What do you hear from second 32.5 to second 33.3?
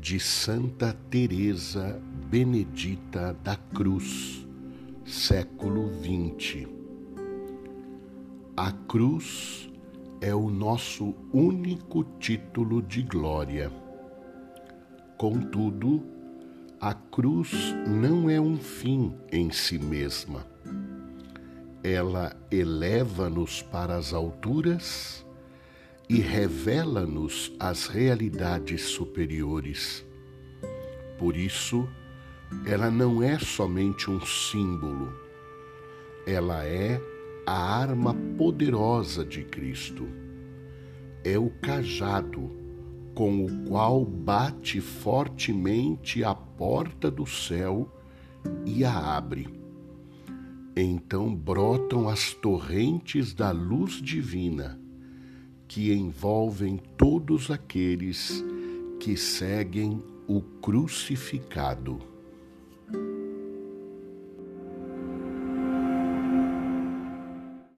ela não